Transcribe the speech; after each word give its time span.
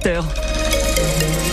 7h. 0.00 1.47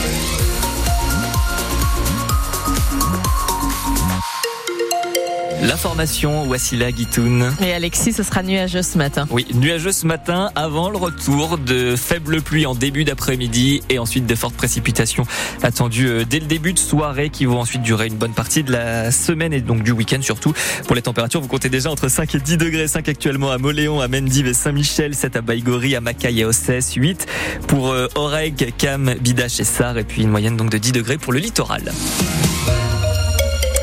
L'information, 5.76 6.48
Wassila 6.48 6.90
Guitoun. 6.94 7.54
Et 7.62 7.74
Alexis, 7.74 8.14
ce 8.14 8.24
sera 8.24 8.44
nuageux 8.44 8.82
ce 8.82 8.98
matin. 8.98 9.28
Oui, 9.30 9.46
nuageux 9.54 9.92
ce 9.92 10.08
matin 10.08 10.50
avant 10.56 10.90
le 10.90 10.96
retour 10.96 11.58
de 11.58 11.98
faibles 11.98 12.42
pluies 12.42 12.66
en 12.66 12.76
début 12.76 13.04
d'après-midi 13.04 13.82
et 13.90 14.00
ensuite 14.00 14.26
de 14.26 14.36
fortes 14.36 14.56
précipitations 14.56 15.26
attendues 15.64 16.08
euh, 16.08 16.24
dès 16.24 16.40
le 16.40 16.46
début 16.46 16.72
de 16.72 16.80
soirée 16.80 17.30
qui 17.30 17.44
vont 17.44 17.60
ensuite 17.60 17.82
durer 17.82 18.08
une 18.08 18.16
bonne 18.16 18.32
partie 18.32 18.64
de 18.64 18.72
la 18.72 19.12
semaine 19.12 19.52
et 19.52 19.60
donc 19.60 19.84
du 19.84 19.92
week-end 19.92 20.22
surtout. 20.22 20.54
Pour 20.88 20.96
les 20.96 21.02
températures, 21.02 21.42
vous 21.42 21.50
comptez 21.50 21.68
déjà 21.68 21.92
entre 21.92 22.08
5 22.08 22.36
et 22.36 22.40
10 22.40 22.56
degrés. 22.56 22.88
5 22.88 23.10
actuellement 23.10 23.52
à 23.52 23.58
Moléon, 23.58 24.00
à 24.00 24.08
Mendive 24.08 24.48
et 24.48 24.54
Saint-Michel, 24.54 25.14
7 25.14 25.36
à 25.36 25.42
Baïgori, 25.42 25.94
à 25.98 26.00
Macaille 26.00 26.40
et 26.40 26.46
Ossès, 26.46 26.94
8 26.94 27.28
pour 27.68 27.90
euh, 27.92 28.08
Oreg, 28.16 28.74
Cam, 28.78 29.14
Bidache 29.20 29.60
et 29.60 29.66
Sar 29.66 29.98
et 29.98 30.06
puis 30.06 30.22
une 30.22 30.30
moyenne 30.30 30.56
donc 30.56 30.70
de 30.70 30.78
10 30.78 30.94
degrés 30.94 31.18
pour 31.18 31.34
le 31.34 31.40
littoral. 31.40 31.92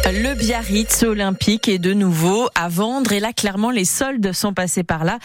Le 0.05 0.35
Biarritz 0.35 1.05
olympique 1.05 1.69
est 1.69 1.79
de 1.79 1.95
nouveau 1.95 2.49
à 2.57 2.69
vendre 2.69 3.13
et 3.13 3.21
là 3.21 3.33
clairement 3.33 3.71
les 3.71 3.85
soldes 3.85 4.33
sont 4.33 4.53
passés 4.53 4.83
par 4.83 5.05
là. 5.05 5.19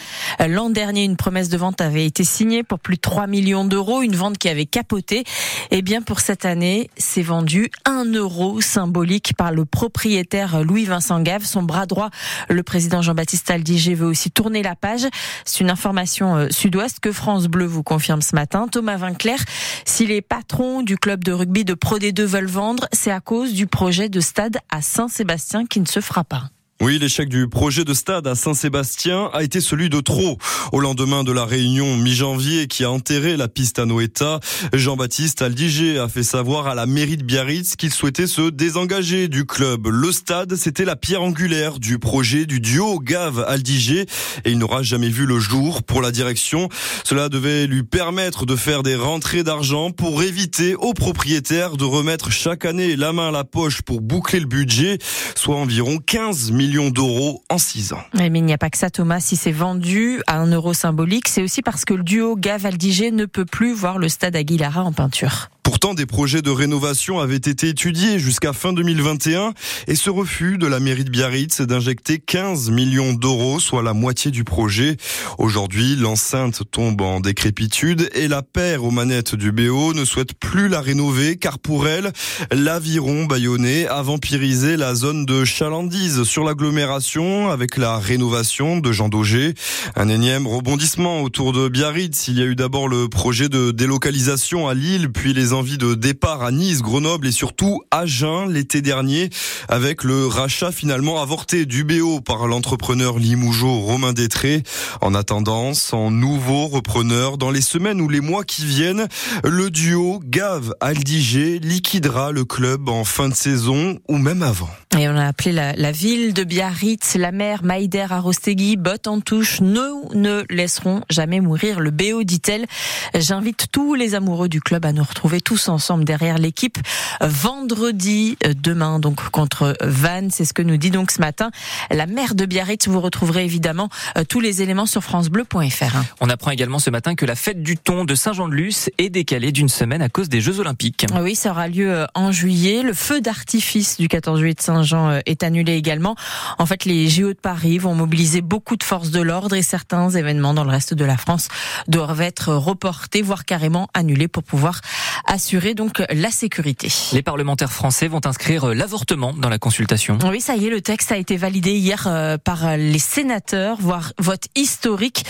L'an 0.46 0.70
dernier 0.70 1.02
une 1.02 1.16
promesse 1.16 1.48
de 1.48 1.58
vente 1.58 1.80
avait 1.80 2.06
été 2.06 2.22
signée 2.22 2.62
pour 2.62 2.78
plus 2.78 2.94
de 2.94 3.00
3 3.00 3.26
millions 3.26 3.64
d'euros, 3.64 4.02
une 4.02 4.14
vente 4.14 4.38
qui 4.38 4.48
avait 4.48 4.66
capoté. 4.66 5.18
Et 5.18 5.78
eh 5.78 5.82
bien 5.82 6.00
pour 6.00 6.20
cette 6.20 6.44
année, 6.44 6.90
c'est 6.96 7.22
vendu 7.22 7.70
1 7.86 8.12
euro 8.14 8.60
symbolique 8.60 9.34
par 9.36 9.50
le 9.50 9.64
propriétaire 9.64 10.62
Louis-Vincent 10.62 11.20
Gave, 11.22 11.44
son 11.44 11.64
bras 11.64 11.86
droit. 11.86 12.10
Le 12.48 12.62
président 12.62 13.02
Jean-Baptiste 13.02 13.50
Aldiger 13.50 13.94
veut 13.94 14.06
aussi 14.06 14.30
tourner 14.30 14.62
la 14.62 14.76
page. 14.76 15.06
C'est 15.44 15.60
une 15.60 15.70
information 15.70 16.36
euh, 16.36 16.46
sud-ouest 16.50 17.00
que 17.00 17.10
France 17.10 17.48
Bleu 17.48 17.66
vous 17.66 17.82
confirme 17.82 18.22
ce 18.22 18.36
matin. 18.36 18.68
Thomas 18.70 18.96
Vinclair, 18.96 19.38
si 19.84 20.06
les 20.06 20.22
patrons 20.22 20.82
du 20.82 20.96
club 20.96 21.24
de 21.24 21.32
rugby 21.32 21.64
de 21.64 21.74
Pro 21.74 21.98
D2 21.98 22.22
veulent 22.22 22.46
vendre, 22.46 22.86
c'est 22.92 23.10
à 23.10 23.20
cause 23.20 23.52
du 23.52 23.66
projet 23.66 24.08
de 24.08 24.20
stade 24.20 24.58
à 24.70 24.82
Saint-Sébastien 24.82 25.66
qui 25.66 25.80
ne 25.80 25.86
se 25.86 26.00
fera 26.00 26.24
pas. 26.24 26.50
Oui, 26.80 27.00
l'échec 27.00 27.28
du 27.28 27.48
projet 27.48 27.82
de 27.82 27.92
stade 27.92 28.28
à 28.28 28.36
Saint-Sébastien 28.36 29.30
a 29.32 29.42
été 29.42 29.60
celui 29.60 29.90
de 29.90 29.98
trop. 29.98 30.38
Au 30.70 30.78
lendemain 30.78 31.24
de 31.24 31.32
la 31.32 31.44
réunion 31.44 31.96
mi-janvier 31.96 32.68
qui 32.68 32.84
a 32.84 32.90
enterré 32.92 33.36
la 33.36 33.48
piste 33.48 33.80
à 33.80 33.84
Noeta, 33.84 34.38
Jean-Baptiste 34.72 35.42
Aldiger 35.42 35.98
a 35.98 36.08
fait 36.08 36.22
savoir 36.22 36.68
à 36.68 36.76
la 36.76 36.86
mairie 36.86 37.16
de 37.16 37.24
Biarritz 37.24 37.74
qu'il 37.74 37.92
souhaitait 37.92 38.28
se 38.28 38.50
désengager 38.50 39.26
du 39.26 39.44
club. 39.44 39.88
Le 39.88 40.12
stade, 40.12 40.54
c'était 40.54 40.84
la 40.84 40.94
pierre 40.94 41.22
angulaire 41.22 41.80
du 41.80 41.98
projet 41.98 42.46
du 42.46 42.60
duo 42.60 43.00
Gave-Aldiger 43.00 44.06
et 44.44 44.50
il 44.52 44.58
n'aura 44.58 44.84
jamais 44.84 45.08
vu 45.08 45.26
le 45.26 45.40
jour 45.40 45.82
pour 45.82 46.00
la 46.00 46.12
direction. 46.12 46.68
Cela 47.02 47.28
devait 47.28 47.66
lui 47.66 47.82
permettre 47.82 48.46
de 48.46 48.54
faire 48.54 48.84
des 48.84 48.94
rentrées 48.94 49.42
d'argent 49.42 49.90
pour 49.90 50.22
éviter 50.22 50.76
aux 50.76 50.94
propriétaires 50.94 51.76
de 51.76 51.84
remettre 51.84 52.30
chaque 52.30 52.64
année 52.64 52.94
la 52.94 53.12
main 53.12 53.30
à 53.30 53.32
la 53.32 53.42
poche 53.42 53.82
pour 53.82 54.00
boucler 54.00 54.38
le 54.38 54.46
budget, 54.46 54.98
soit 55.34 55.56
environ 55.56 55.98
15 55.98 56.52
millions 56.52 56.67
millions 56.68 56.90
d'euros 56.90 57.42
en 57.48 57.58
6 57.58 57.94
ans. 57.94 58.02
Mais 58.14 58.26
il 58.26 58.44
n'y 58.44 58.52
a 58.52 58.58
pas 58.58 58.68
que 58.68 58.76
ça, 58.76 58.90
Thomas. 58.90 59.20
Si 59.20 59.36
c'est 59.36 59.52
vendu 59.52 60.20
à 60.26 60.38
un 60.38 60.46
euro 60.52 60.74
symbolique, 60.74 61.28
c'est 61.28 61.42
aussi 61.42 61.62
parce 61.62 61.84
que 61.84 61.94
le 61.94 62.02
duo 62.02 62.36
Gav-Aldiger 62.36 63.10
ne 63.10 63.24
peut 63.24 63.46
plus 63.46 63.72
voir 63.72 63.98
le 63.98 64.08
stade 64.08 64.36
Aguilara 64.36 64.82
en 64.82 64.92
peinture. 64.92 65.48
Pourtant, 65.80 65.94
des 65.94 66.06
projets 66.06 66.42
de 66.42 66.50
rénovation 66.50 67.20
avaient 67.20 67.36
été 67.36 67.68
étudiés 67.68 68.18
jusqu'à 68.18 68.52
fin 68.52 68.72
2021 68.72 69.52
et 69.86 69.94
ce 69.94 70.10
refus 70.10 70.58
de 70.58 70.66
la 70.66 70.80
mairie 70.80 71.04
de 71.04 71.10
Biarritz 71.10 71.60
d'injecter 71.60 72.18
15 72.18 72.70
millions 72.70 73.12
d'euros, 73.12 73.60
soit 73.60 73.84
la 73.84 73.92
moitié 73.92 74.32
du 74.32 74.42
projet. 74.42 74.96
Aujourd'hui, 75.38 75.94
l'enceinte 75.94 76.62
tombe 76.72 77.00
en 77.00 77.20
décrépitude 77.20 78.10
et 78.14 78.26
la 78.26 78.42
paire 78.42 78.82
aux 78.82 78.90
manettes 78.90 79.36
du 79.36 79.52
BO 79.52 79.94
ne 79.94 80.04
souhaite 80.04 80.34
plus 80.34 80.66
la 80.66 80.80
rénover 80.80 81.36
car 81.36 81.60
pour 81.60 81.86
elle, 81.86 82.12
l'aviron 82.50 83.26
bayonnais 83.26 83.86
a 83.86 84.02
vampirisé 84.02 84.76
la 84.76 84.96
zone 84.96 85.26
de 85.26 85.44
chalandise 85.44 86.24
sur 86.24 86.42
l'agglomération 86.42 87.50
avec 87.50 87.76
la 87.76 87.98
rénovation 87.98 88.78
de 88.78 88.90
Jean 88.90 89.08
Daugé. 89.08 89.54
Un 89.94 90.08
énième 90.08 90.48
rebondissement 90.48 91.22
autour 91.22 91.52
de 91.52 91.68
Biarritz. 91.68 92.26
Il 92.26 92.36
y 92.36 92.42
a 92.42 92.46
eu 92.46 92.56
d'abord 92.56 92.88
le 92.88 93.08
projet 93.08 93.48
de 93.48 93.70
délocalisation 93.70 94.66
à 94.66 94.74
Lille, 94.74 95.12
puis 95.12 95.32
les 95.32 95.52
de 95.76 95.94
départ 95.94 96.42
à 96.42 96.52
Nice, 96.52 96.80
Grenoble 96.80 97.26
et 97.26 97.32
surtout 97.32 97.82
Agen 97.90 98.46
l'été 98.48 98.80
dernier 98.80 99.28
avec 99.68 100.04
le 100.04 100.26
rachat 100.26 100.72
finalement 100.72 101.20
avorté 101.20 101.66
du 101.66 101.84
BO 101.84 102.20
par 102.20 102.46
l'entrepreneur 102.46 103.18
Limougeau 103.18 103.80
Romain 103.80 104.12
Détré. 104.12 104.62
En 105.00 105.14
attendant, 105.14 105.74
son 105.74 106.10
nouveau 106.10 106.68
repreneur 106.68 107.38
dans 107.38 107.50
les 107.50 107.60
semaines 107.60 108.00
ou 108.00 108.08
les 108.08 108.20
mois 108.20 108.44
qui 108.44 108.64
viennent, 108.64 109.08
le 109.44 109.70
duo 109.70 110.20
Gave 110.24 110.72
Aldiger 110.80 111.58
liquidera 111.58 112.32
le 112.32 112.44
club 112.44 112.88
en 112.88 113.04
fin 113.04 113.28
de 113.28 113.34
saison 113.34 113.98
ou 114.08 114.16
même 114.16 114.42
avant. 114.42 114.70
Et 114.96 115.08
on 115.08 115.16
a 115.16 115.26
appelé 115.26 115.52
la, 115.52 115.92
ville 115.92 116.32
de 116.32 116.44
Biarritz, 116.44 117.14
la 117.16 117.30
mère 117.30 117.62
Maïder 117.62 118.06
Arostegui, 118.08 118.76
botte 118.76 119.06
en 119.06 119.20
touche. 119.20 119.60
Nous 119.60 120.08
ne 120.14 120.44
laisserons 120.48 121.02
jamais 121.10 121.40
mourir 121.40 121.80
le 121.80 121.90
BO, 121.90 122.22
dit-elle. 122.22 122.66
J'invite 123.14 123.66
tous 123.70 123.94
les 123.94 124.14
amoureux 124.14 124.48
du 124.48 124.60
club 124.60 124.86
à 124.86 124.92
nous 124.92 125.02
retrouver 125.02 125.40
tous 125.40 125.57
ensemble 125.66 126.04
derrière 126.04 126.38
l'équipe 126.38 126.78
vendredi 127.20 128.36
euh, 128.46 128.54
demain 128.56 129.00
donc 129.00 129.30
contre 129.30 129.76
Vannes. 129.80 130.30
C'est 130.30 130.44
ce 130.44 130.52
que 130.52 130.62
nous 130.62 130.76
dit 130.76 130.90
donc 130.90 131.10
ce 131.10 131.20
matin 131.20 131.50
la 131.90 132.06
maire 132.06 132.34
de 132.34 132.46
Biarritz. 132.46 132.86
Vous 132.86 133.00
retrouverez 133.00 133.44
évidemment 133.44 133.88
euh, 134.16 134.24
tous 134.28 134.40
les 134.40 134.62
éléments 134.62 134.86
sur 134.86 135.02
francebleu.fr. 135.02 135.96
On 136.20 136.30
apprend 136.30 136.50
également 136.52 136.78
ce 136.78 136.90
matin 136.90 137.14
que 137.14 137.26
la 137.26 137.34
fête 137.34 137.62
du 137.62 137.76
thon 137.76 138.04
de 138.04 138.14
Saint-Jean-de-Luz 138.14 138.90
est 138.98 139.10
décalée 139.10 139.50
d'une 139.50 139.68
semaine 139.68 140.02
à 140.02 140.08
cause 140.08 140.28
des 140.28 140.40
Jeux 140.40 140.60
Olympiques. 140.60 141.06
Oui, 141.20 141.34
ça 141.34 141.50
aura 141.50 141.66
lieu 141.66 141.90
euh, 141.90 142.06
en 142.14 142.30
juillet. 142.30 142.82
Le 142.82 142.94
feu 142.94 143.20
d'artifice 143.20 143.96
du 143.98 144.06
14 144.06 144.38
juillet 144.38 144.54
de 144.54 144.60
Saint-Jean 144.60 145.20
est 145.26 145.42
annulé 145.42 145.74
également. 145.74 146.14
En 146.58 146.66
fait, 146.66 146.84
les 146.84 147.08
JO 147.08 147.32
de 147.32 147.38
Paris 147.38 147.78
vont 147.78 147.94
mobiliser 147.94 148.42
beaucoup 148.42 148.76
de 148.76 148.84
forces 148.84 149.10
de 149.10 149.20
l'ordre 149.20 149.56
et 149.56 149.62
certains 149.62 150.10
événements 150.10 150.54
dans 150.54 150.64
le 150.64 150.70
reste 150.70 150.94
de 150.94 151.04
la 151.04 151.16
France 151.16 151.48
doivent 151.86 152.20
être 152.20 152.54
reportés, 152.54 153.22
voire 153.22 153.44
carrément 153.44 153.88
annulés 153.94 154.28
pour 154.28 154.42
pouvoir 154.42 154.80
assurer 155.24 155.74
donc 155.74 156.02
la 156.10 156.30
sécurité. 156.30 156.88
Les 157.12 157.22
parlementaires 157.22 157.72
français 157.72 158.08
vont 158.08 158.20
inscrire 158.24 158.66
l'avortement 158.74 159.32
dans 159.32 159.48
la 159.48 159.58
consultation. 159.58 160.18
Oui, 160.24 160.40
ça 160.40 160.56
y 160.56 160.66
est, 160.66 160.70
le 160.70 160.80
texte 160.80 161.12
a 161.12 161.16
été 161.16 161.36
validé 161.36 161.72
hier 161.72 162.06
euh, 162.06 162.38
par 162.38 162.76
les 162.76 162.98
sénateurs, 162.98 163.78
voire 163.80 164.12
vote 164.18 164.46
historique. 164.54 165.24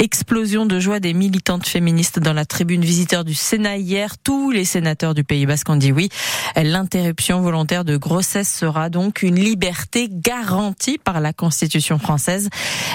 Explosion 0.00 0.66
de 0.66 0.80
joie 0.80 1.00
des 1.00 1.14
militantes 1.14 1.66
féministes 1.66 2.18
dans 2.18 2.32
la 2.32 2.44
tribune 2.44 2.84
visiteur 2.84 3.24
du 3.24 3.34
Sénat 3.34 3.76
hier. 3.76 4.16
Tous 4.18 4.50
les 4.50 4.64
sénateurs 4.64 5.14
du 5.14 5.24
Pays 5.24 5.46
Basque 5.46 5.68
ont 5.68 5.76
dit 5.76 5.92
oui. 5.92 6.08
L'interruption 6.56 7.40
volontaire 7.40 7.84
de 7.84 7.96
grossesse 7.96 8.52
sera 8.52 8.88
donc 8.88 9.22
une 9.22 9.38
liberté 9.38 10.08
garantie 10.10 10.98
par 10.98 11.20
la 11.20 11.32
Constitution 11.32 11.98
française. 11.98 12.48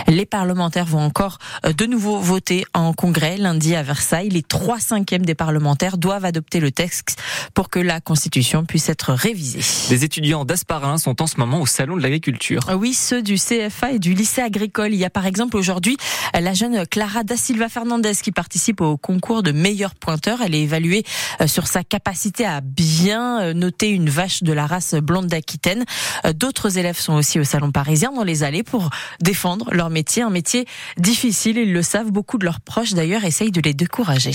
Les 0.08 0.26
parlementaires 0.26 0.86
vont 0.86 1.02
encore 1.02 1.38
euh, 1.66 1.74
de 1.74 1.86
nouveau 1.86 2.20
voter 2.20 2.66
en 2.74 2.94
congrès 2.94 3.38
lundi 3.38 3.76
à 3.76 3.84
Versailles. 3.84 4.30
Les 4.30 4.44
trois 4.44 4.80
cinquièmes 4.80 5.26
des 5.26 5.36
parlementaires 5.36 5.98
doivent 5.98 6.26
adopter 6.26 6.39
le 6.60 6.72
texte 6.72 7.18
pour 7.54 7.70
que 7.70 7.80
la 7.80 8.02
Constitution 8.02 8.66
puisse 8.66 8.90
être 8.90 9.14
révisée. 9.14 9.62
Les 9.90 10.04
étudiants 10.04 10.46
d'Asparin 10.46 10.98
sont 10.98 11.22
en 11.22 11.28
ce 11.28 11.38
moment 11.38 11.62
au 11.62 11.66
Salon 11.66 11.98
de 11.98 12.02
l'agriculture. 12.02 12.62
Oui, 12.78 12.94
ceux 12.94 13.22
du 13.22 13.36
CFA 13.36 13.94
et 13.94 14.00
du 14.00 14.14
lycée 14.14 14.42
agricole. 14.42 14.94
Il 14.94 15.00
y 15.00 15.06
a 15.06 15.10
par 15.10 15.26
exemple 15.26 15.58
aujourd'hui 15.58 15.98
la 16.34 16.54
jeune 16.54 16.86
Clara 16.88 17.24
da 17.24 17.38
Silva 17.38 17.70
Fernandez 17.70 18.14
qui 18.22 18.32
participe 18.32 18.82
au 18.82 18.98
concours 18.98 19.44
de 19.44 19.52
meilleur 19.52 19.96
pointeur. 19.96 20.40
Elle 20.42 20.56
est 20.56 20.62
évaluée 20.62 21.04
euh, 21.42 21.48
sur 21.48 21.68
sa 21.68 21.84
capacité 21.84 22.46
à 22.46 22.62
bien 22.62 23.42
euh, 23.42 23.54
noter 23.54 23.90
une 23.90 24.10
vache 24.10 24.44
de 24.44 24.54
la 24.54 24.66
race 24.66 24.96
blonde 24.96 25.28
d'Aquitaine. 25.28 25.86
Euh, 26.26 26.34
d'autres 26.34 26.78
élèves 26.78 26.98
sont 26.98 27.14
aussi 27.14 27.40
au 27.40 27.44
Salon 27.44 27.72
parisien 27.72 28.12
dans 28.12 28.24
les 28.24 28.44
allées 28.44 28.64
pour 28.64 28.90
défendre 29.22 29.74
leur 29.74 29.90
métier, 29.90 30.24
un 30.24 30.30
métier 30.30 30.66
difficile, 30.98 31.58
ils 31.58 31.74
le 31.74 31.82
savent. 31.82 32.12
Beaucoup 32.12 32.38
de 32.38 32.46
leurs 32.46 32.62
proches 32.62 32.94
d'ailleurs 32.94 33.26
essayent 33.26 33.52
de 33.52 33.62
les 33.62 33.74
décourager. 33.74 34.34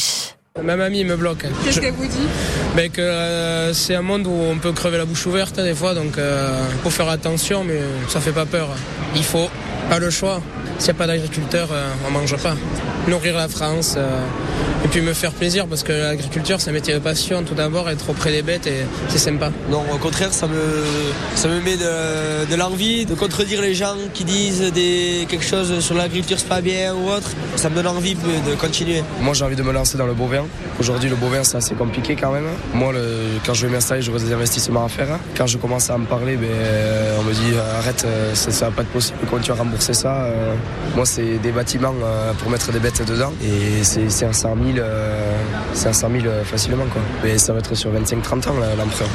Ma 0.63 0.77
mamie 0.77 1.03
me 1.05 1.17
bloque. 1.17 1.47
Qu'est-ce 1.65 1.81
qu'elle 1.81 1.95
vous 1.95 2.07
dit? 2.07 2.29
Ben 2.77 2.89
que 2.89 3.01
euh, 3.01 3.75
c'est 3.75 3.97
un 3.97 4.03
monde 4.03 4.25
où 4.29 4.31
on 4.31 4.57
peut 4.57 4.71
crever 4.71 4.99
la 4.99 5.05
bouche 5.05 5.27
ouverte 5.27 5.59
hein, 5.59 5.65
des 5.65 5.75
fois, 5.75 5.95
donc 5.95 6.13
il 6.17 6.21
euh, 6.21 6.71
faut 6.85 6.91
faire 6.91 7.09
attention, 7.09 7.65
mais 7.65 7.81
ça 8.09 8.21
fait 8.21 8.31
pas 8.31 8.47
peur. 8.47 8.69
Il 9.17 9.25
faut, 9.25 9.49
pas 9.91 9.99
le 9.99 10.11
choix. 10.11 10.41
S'il 10.79 10.93
n'y 10.93 10.97
a 10.97 10.99
pas 10.99 11.07
d'agriculteur, 11.09 11.71
euh, 11.73 11.89
on 12.07 12.13
mange 12.13 12.37
pas. 12.37 12.55
Nourrir 13.09 13.37
la 13.37 13.49
France 13.49 13.99
et 14.85 14.89
puis 14.89 15.01
me 15.01 15.15
faire 15.15 15.33
plaisir 15.33 15.67
parce 15.67 15.83
que 15.83 15.93
l'agriculture 15.93 16.61
c'est 16.61 16.71
un 16.71 16.75
métier 16.75 16.95
de 16.95 16.99
passion 16.99 17.43
tout 17.43 17.55
d'abord, 17.55 17.89
être 17.89 18.11
auprès 18.11 18.31
des 18.31 18.43
bêtes 18.43 18.67
et 18.67 18.85
c'est 19.09 19.19
sympa. 19.19 19.51
Non, 19.71 19.83
au 19.93 19.99
contraire, 19.99 20.33
ça 20.33 20.47
me, 20.47 20.85
ça 21.35 21.49
me 21.49 21.61
met 21.61 21.77
de, 21.77 22.51
de 22.51 22.55
l'envie 22.55 23.07
de 23.07 23.15
contredire 23.15 23.63
les 23.63 23.75
gens 23.75 23.95
qui 24.13 24.25
disent 24.25 24.73
des, 24.73 25.27
quelque 25.29 25.45
chose 25.45 25.81
sur 25.81 25.95
l'agriculture 25.95 26.39
c'est 26.39 26.49
pas 26.49 26.61
bien 26.61 26.95
ou 26.95 27.09
autre. 27.09 27.31
Ça 27.57 27.71
me 27.71 27.75
donne 27.75 27.87
envie 27.87 28.15
de 28.15 28.55
continuer. 28.57 29.03
Moi 29.21 29.33
j'ai 29.35 29.45
envie 29.45 29.57
de 29.57 29.63
me 29.63 29.73
lancer 29.73 29.97
dans 29.97 30.07
le 30.07 30.15
bovin. 30.15 30.45
Aujourd'hui 30.79 31.09
le 31.09 31.17
bovin 31.17 31.45
c'est 31.45 31.57
assez 31.57 31.75
compliqué 31.75 32.15
quand 32.15 32.33
même. 32.33 32.47
Moi 32.75 32.93
le, 32.93 33.39
quand 33.47 33.55
je 33.55 33.67
vais 33.67 33.73
m'installer 33.73 34.03
j'aurai 34.03 34.21
des 34.21 34.33
investissements 34.33 34.85
à 34.85 34.89
faire. 34.89 35.19
Quand 35.37 35.47
je 35.47 35.57
commence 35.57 35.89
à 35.91 35.97
me 35.97 36.05
parler, 36.05 36.37
ben, 36.37 36.49
on 37.19 37.23
me 37.23 37.33
dit 37.33 37.57
arrête, 37.79 38.07
ça, 38.35 38.51
ça 38.51 38.67
va 38.67 38.73
pas 38.73 38.83
être 38.83 38.89
possible, 38.89 39.19
quand 39.31 39.39
tu 39.39 39.51
vas 39.51 39.57
rembourser 39.59 39.95
ça 39.95 40.29
Moi 40.95 41.07
c'est 41.07 41.39
des 41.39 41.53
bâtiments 41.53 41.95
pour 42.39 42.51
mettre 42.51 42.71
des 42.71 42.81
bêtes 42.81 43.03
dedans 43.07 43.33
et 43.43 43.83
c'est 43.83 44.11
500 44.11 44.57
000 44.63 44.74
euh, 44.79 45.33
500 45.73 46.09
000 46.23 46.35
facilement. 46.45 46.87
Quoi. 46.87 47.03
Mais 47.23 47.39
ça 47.39 47.53
va 47.53 47.59
être 47.61 47.75
sur 47.75 47.93
25-30 47.93 48.49
ans 48.49 48.55
l'empereur. 48.77 49.09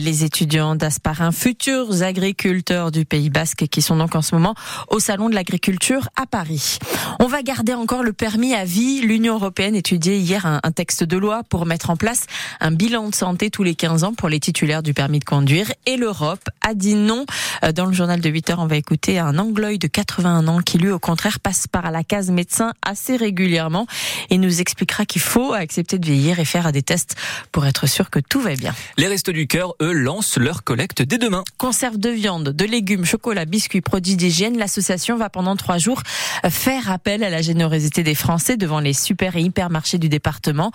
Les 0.00 0.24
étudiants 0.24 0.74
d'Asparin, 0.74 1.30
futurs 1.30 2.02
agriculteurs 2.02 2.90
du 2.90 3.04
Pays 3.04 3.30
Basque, 3.30 3.66
qui 3.70 3.80
sont 3.80 3.96
donc 3.96 4.16
en 4.16 4.22
ce 4.22 4.34
moment 4.34 4.54
au 4.88 4.98
Salon 4.98 5.28
de 5.28 5.34
l'agriculture 5.34 6.08
à 6.16 6.26
Paris. 6.26 6.78
On 7.20 7.26
va 7.26 7.42
garder 7.42 7.74
encore 7.74 8.02
le 8.02 8.12
permis 8.12 8.54
à 8.54 8.64
vie. 8.64 9.02
L'Union 9.02 9.34
européenne 9.34 9.76
étudiait 9.76 10.18
hier 10.18 10.46
un, 10.46 10.60
texte 10.72 11.04
de 11.04 11.16
loi 11.16 11.42
pour 11.48 11.64
mettre 11.64 11.90
en 11.90 11.96
place 11.96 12.26
un 12.60 12.72
bilan 12.72 13.08
de 13.08 13.14
santé 13.14 13.50
tous 13.50 13.62
les 13.62 13.76
15 13.76 14.02
ans 14.02 14.14
pour 14.14 14.28
les 14.28 14.40
titulaires 14.40 14.82
du 14.82 14.94
permis 14.94 15.20
de 15.20 15.24
conduire. 15.24 15.70
Et 15.86 15.96
l'Europe 15.96 16.48
a 16.60 16.74
dit 16.74 16.94
non. 16.94 17.24
Euh, 17.62 17.70
dans 17.70 17.86
le 17.86 17.92
journal 17.92 18.20
de 18.20 18.28
8 18.28 18.50
heures, 18.50 18.60
on 18.60 18.66
va 18.66 18.76
écouter 18.76 19.18
un 19.20 19.38
Angloï 19.38 19.78
de 19.78 19.86
81 19.86 20.48
ans 20.48 20.60
qui, 20.60 20.78
lui, 20.78 20.90
au 20.90 20.98
contraire, 20.98 21.38
passe 21.38 21.68
par 21.68 21.90
la 21.92 22.02
case 22.02 22.30
médecin 22.30 22.72
assez 22.82 23.16
régulièrement 23.16 23.86
et 24.30 24.38
nous 24.38 24.60
expliquera 24.60 25.04
qu'il 25.06 25.22
faut 25.22 25.52
accepter 25.52 25.98
de 25.98 26.06
vieillir 26.06 26.40
et 26.40 26.44
faire 26.44 26.72
des 26.72 26.82
tests 26.82 27.14
pour 27.52 27.64
être 27.66 27.86
sûr 27.86 28.10
que 28.10 28.18
tout 28.18 28.40
va 28.40 28.56
bien. 28.56 28.74
Les 28.96 29.06
restos 29.06 29.32
du 29.32 29.46
cœur, 29.46 29.74
eux, 29.84 29.92
lancent 29.92 30.38
leur 30.38 30.64
collecte 30.64 31.02
dès 31.02 31.18
demain. 31.18 31.44
Conserve 31.58 31.98
de 31.98 32.10
viande, 32.10 32.48
de 32.48 32.64
légumes, 32.64 33.04
chocolat, 33.04 33.44
biscuits, 33.44 33.80
produits 33.80 34.16
d'hygiène. 34.16 34.58
L'association 34.58 35.16
va 35.16 35.30
pendant 35.30 35.56
trois 35.56 35.78
jours 35.78 36.02
faire 36.48 36.90
appel 36.90 37.22
à 37.22 37.30
la 37.30 37.42
générosité 37.42 38.02
des 38.02 38.14
Français 38.14 38.56
devant 38.56 38.80
les 38.80 38.92
super 38.92 39.36
et 39.36 39.42
hypermarchés 39.42 39.98
du 39.98 40.08
département 40.08 40.72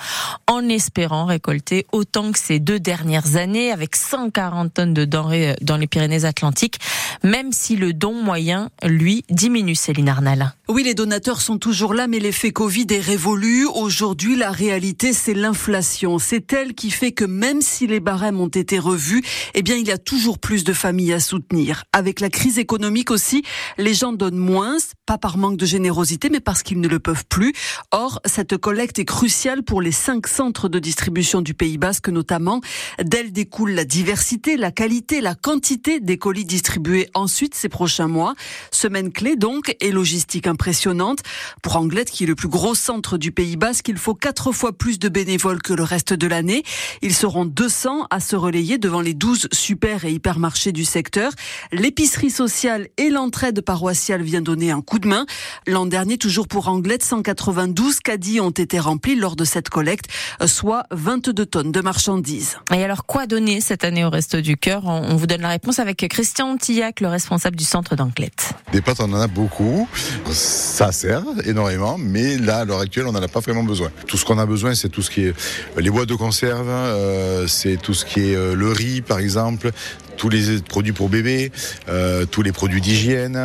en 0.47 0.67
espérant 0.69 1.25
récolter 1.25 1.85
autant 1.91 2.31
que 2.31 2.39
ces 2.39 2.59
deux 2.59 2.79
dernières 2.79 3.35
années 3.35 3.71
avec 3.71 3.95
140 3.95 4.73
tonnes 4.73 4.93
de 4.93 5.05
denrées 5.05 5.55
dans 5.61 5.77
les 5.77 5.87
Pyrénées-Atlantiques, 5.87 6.79
même 7.23 7.51
si 7.51 7.75
le 7.75 7.93
don 7.93 8.13
moyen, 8.13 8.69
lui, 8.83 9.25
diminue, 9.29 9.75
Céline 9.75 10.09
Arnal. 10.09 10.53
Oui, 10.67 10.83
les 10.83 10.93
donateurs 10.93 11.41
sont 11.41 11.57
toujours 11.57 11.93
là, 11.93 12.07
mais 12.07 12.19
l'effet 12.19 12.51
Covid 12.51 12.85
est 12.91 12.99
révolu. 12.99 13.65
Aujourd'hui, 13.65 14.35
la 14.35 14.51
réalité, 14.51 15.13
c'est 15.13 15.33
l'inflation. 15.33 16.19
C'est 16.19 16.53
elle 16.53 16.73
qui 16.73 16.91
fait 16.91 17.11
que 17.11 17.25
même 17.25 17.61
si 17.61 17.87
les 17.87 17.99
barèmes 17.99 18.39
ont 18.39 18.47
été 18.47 18.77
revus, 18.77 18.98
eh 19.53 19.61
bien, 19.61 19.75
il 19.75 19.87
y 19.87 19.91
a 19.91 19.97
toujours 19.97 20.39
plus 20.39 20.63
de 20.63 20.73
familles 20.73 21.13
à 21.13 21.19
soutenir. 21.19 21.83
Avec 21.93 22.19
la 22.19 22.29
crise 22.29 22.59
économique 22.59 23.11
aussi, 23.11 23.43
les 23.77 23.93
gens 23.93 24.13
donnent 24.13 24.37
moins, 24.37 24.77
pas 25.05 25.17
par 25.17 25.37
manque 25.37 25.57
de 25.57 25.65
générosité, 25.65 26.29
mais 26.29 26.39
parce 26.39 26.63
qu'ils 26.63 26.79
ne 26.79 26.87
le 26.87 26.99
peuvent 26.99 27.25
plus. 27.27 27.53
Or, 27.91 28.21
cette 28.25 28.57
collecte 28.57 28.99
est 28.99 29.05
cruciale 29.05 29.63
pour 29.63 29.81
les 29.81 29.91
cinq 29.91 30.27
centres 30.27 30.69
de 30.69 30.79
distribution 30.79 31.41
du 31.41 31.53
Pays 31.53 31.77
Basque, 31.77 32.09
notamment. 32.09 32.61
D'elle 33.03 33.31
découle 33.31 33.71
la 33.71 33.85
diversité, 33.85 34.57
la 34.57 34.71
qualité, 34.71 35.21
la 35.21 35.35
quantité 35.35 35.99
des 35.99 36.17
colis 36.17 36.45
distribués 36.45 37.09
ensuite 37.13 37.55
ces 37.55 37.69
prochains 37.69 38.07
mois. 38.07 38.35
Semaine 38.71 39.11
clé 39.11 39.35
donc 39.35 39.75
et 39.79 39.91
logistique 39.91 40.47
impressionnante. 40.47 41.19
Pour 41.61 41.75
Anglette, 41.75 42.11
qui 42.11 42.23
est 42.23 42.27
le 42.27 42.35
plus 42.35 42.47
gros 42.47 42.75
centre 42.75 43.17
du 43.17 43.31
Pays 43.31 43.55
Basque, 43.55 43.87
il 43.87 43.97
faut 43.97 44.15
quatre 44.15 44.51
fois 44.51 44.73
plus 44.73 44.99
de 44.99 45.09
bénévoles 45.09 45.61
que 45.61 45.73
le 45.73 45.83
reste 45.83 46.13
de 46.13 46.27
l'année. 46.27 46.63
Ils 47.01 47.15
seront 47.15 47.45
200 47.45 48.07
à 48.09 48.19
se 48.19 48.35
relayer 48.35 48.77
devant 48.89 49.01
les 49.01 49.13
12 49.13 49.49
super 49.51 50.03
et 50.03 50.11
hypermarchés 50.11 50.71
du 50.71 50.83
secteur. 50.83 51.31
L'épicerie 51.71 52.31
sociale 52.31 52.87
et 52.97 53.11
l'entraide 53.11 53.61
paroissiale 53.61 54.23
vient 54.23 54.41
donner 54.41 54.71
un 54.71 54.81
coup 54.81 54.97
de 54.97 55.07
main. 55.07 55.27
L'an 55.67 55.85
dernier, 55.85 56.17
toujours 56.17 56.47
pour 56.47 56.69
Anglette, 56.69 57.03
192 57.03 57.99
caddies 57.99 58.39
ont 58.39 58.49
été 58.49 58.79
remplis 58.79 59.15
lors 59.15 59.35
de 59.35 59.45
cette 59.45 59.69
collecte, 59.69 60.07
soit 60.47 60.85
22 60.89 61.45
tonnes 61.45 61.71
de 61.71 61.81
marchandises. 61.81 62.57
Et 62.73 62.83
alors, 62.83 63.05
quoi 63.05 63.27
donner 63.27 63.61
cette 63.61 63.83
année 63.83 64.03
au 64.03 64.09
Resto 64.09 64.41
du 64.41 64.57
Cœur? 64.57 64.81
On 64.85 65.15
vous 65.15 65.27
donne 65.27 65.41
la 65.41 65.49
réponse 65.49 65.77
avec 65.77 65.97
Christian 66.09 66.57
Tillac, 66.57 66.99
le 66.99 67.09
responsable 67.09 67.57
du 67.57 67.65
centre 67.65 67.95
d'Anglette. 67.95 68.53
Des 68.71 68.81
pâtes, 68.81 69.01
on 69.01 69.13
en 69.13 69.21
a 69.21 69.27
beaucoup 69.27 69.87
ça 70.31 70.91
sert 70.91 71.23
énormément, 71.45 71.97
mais 71.99 72.37
là, 72.37 72.59
à 72.59 72.65
l'heure 72.65 72.79
actuelle, 72.79 73.07
on 73.07 73.11
n'en 73.11 73.21
a 73.21 73.27
pas 73.27 73.39
vraiment 73.39 73.63
besoin. 73.63 73.91
Tout 74.07 74.17
ce 74.17 74.25
qu'on 74.25 74.37
a 74.39 74.45
besoin, 74.45 74.75
c'est 74.75 74.89
tout 74.89 75.01
ce 75.01 75.09
qui 75.09 75.25
est 75.25 75.33
les 75.77 75.89
boîtes 75.89 76.09
de 76.09 76.15
conserve, 76.15 76.69
euh, 76.69 77.47
c'est 77.47 77.77
tout 77.77 77.93
ce 77.93 78.05
qui 78.05 78.31
est 78.31 78.35
euh, 78.35 78.55
le 78.55 78.71
riz, 78.79 79.01
par 79.01 79.19
exemple, 79.19 79.71
tous 80.17 80.29
les 80.29 80.61
produits 80.61 80.93
pour 80.93 81.09
bébé, 81.09 81.51
tous 82.31 82.41
les 82.41 82.51
produits 82.51 82.81
d'hygiène. 82.81 83.39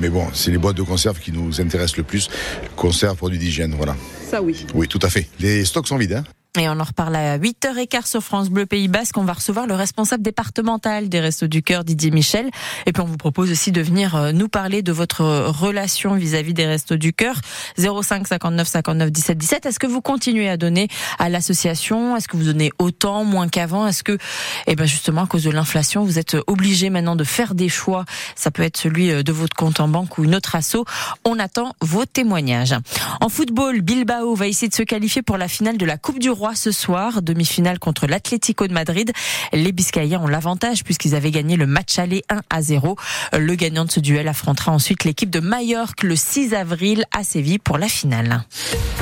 mais 0.00 0.08
bon, 0.08 0.26
c'est 0.32 0.50
les 0.50 0.58
boîtes 0.58 0.76
de 0.76 0.82
conserve 0.82 1.18
qui 1.18 1.32
nous 1.32 1.60
intéressent 1.60 1.96
le 1.96 2.04
plus. 2.04 2.28
Conserve, 2.76 3.16
produits 3.16 3.38
d'hygiène, 3.38 3.74
voilà. 3.76 3.96
Ça 4.30 4.42
oui. 4.42 4.66
Oui, 4.74 4.88
tout 4.88 5.00
à 5.02 5.10
fait. 5.10 5.28
Les 5.40 5.64
stocks 5.64 5.88
sont 5.88 5.96
vides. 5.96 6.14
Hein 6.14 6.37
et 6.58 6.68
on 6.68 6.80
en 6.80 6.84
reparle 6.84 7.14
à 7.14 7.38
8h15 7.38 8.06
sur 8.06 8.22
France 8.22 8.50
Bleu 8.50 8.66
Pays 8.66 8.88
Basque. 8.88 9.16
On 9.16 9.24
va 9.24 9.34
recevoir 9.34 9.66
le 9.66 9.74
responsable 9.74 10.22
départemental 10.22 11.08
des 11.08 11.20
Restos 11.20 11.46
du 11.46 11.62
Cœur, 11.62 11.84
Didier 11.84 12.10
Michel. 12.10 12.50
Et 12.86 12.92
puis 12.92 13.00
on 13.00 13.06
vous 13.06 13.16
propose 13.16 13.50
aussi 13.50 13.70
de 13.70 13.80
venir 13.80 14.16
euh, 14.16 14.32
nous 14.32 14.48
parler 14.48 14.82
de 14.82 14.90
votre 14.90 15.22
relation 15.48 16.14
vis-à-vis 16.14 16.54
des 16.54 16.66
Restos 16.66 16.96
du 16.96 17.12
Cœur. 17.12 17.36
05 17.78 18.26
59 18.26 18.66
59 18.66 19.12
17 19.12 19.38
17. 19.38 19.66
Est-ce 19.66 19.78
que 19.78 19.86
vous 19.86 20.00
continuez 20.00 20.48
à 20.48 20.56
donner 20.56 20.88
à 21.18 21.28
l'association? 21.28 22.16
Est-ce 22.16 22.26
que 22.26 22.36
vous 22.36 22.44
donnez 22.44 22.72
autant, 22.78 23.24
moins 23.24 23.48
qu'avant? 23.48 23.86
Est-ce 23.86 24.02
que, 24.02 24.18
eh 24.66 24.74
ben 24.74 24.86
justement, 24.86 25.22
à 25.22 25.26
cause 25.26 25.44
de 25.44 25.50
l'inflation, 25.50 26.04
vous 26.04 26.18
êtes 26.18 26.36
obligé 26.46 26.90
maintenant 26.90 27.14
de 27.14 27.24
faire 27.24 27.54
des 27.54 27.68
choix? 27.68 28.04
Ça 28.34 28.50
peut 28.50 28.62
être 28.62 28.76
celui 28.76 29.12
euh, 29.12 29.22
de 29.22 29.32
votre 29.32 29.54
compte 29.56 29.80
en 29.80 29.88
banque 29.88 30.18
ou 30.18 30.24
une 30.24 30.34
autre 30.34 30.56
asso. 30.56 30.84
On 31.24 31.38
attend 31.38 31.74
vos 31.80 32.04
témoignages. 32.04 32.74
En 33.20 33.28
football, 33.28 33.80
Bilbao 33.80 34.34
va 34.34 34.48
essayer 34.48 34.68
de 34.68 34.74
se 34.74 34.82
qualifier 34.82 35.22
pour 35.22 35.38
la 35.38 35.46
finale 35.46 35.76
de 35.76 35.86
la 35.86 35.98
Coupe 35.98 36.18
du 36.18 36.30
Roi 36.30 36.47
ce 36.54 36.72
soir, 36.72 37.22
demi-finale 37.22 37.78
contre 37.78 38.06
l'Atlético 38.06 38.66
de 38.66 38.72
Madrid. 38.72 39.12
Les 39.52 39.72
Biscayens 39.72 40.20
ont 40.20 40.26
l'avantage 40.26 40.84
puisqu'ils 40.84 41.14
avaient 41.14 41.30
gagné 41.30 41.56
le 41.56 41.66
match 41.66 41.98
aller 41.98 42.22
1 42.30 42.40
à 42.50 42.62
0. 42.62 42.96
Le 43.38 43.54
gagnant 43.54 43.84
de 43.84 43.90
ce 43.90 44.00
duel 44.00 44.28
affrontera 44.28 44.72
ensuite 44.72 45.04
l'équipe 45.04 45.30
de 45.30 45.40
Majorque 45.40 46.02
le 46.02 46.16
6 46.16 46.54
avril 46.54 47.04
à 47.12 47.24
Séville 47.24 47.58
pour 47.58 47.78
la 47.78 47.88
finale. 47.88 48.44